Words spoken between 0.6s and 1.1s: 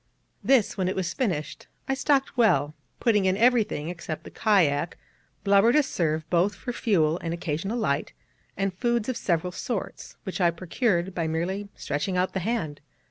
when it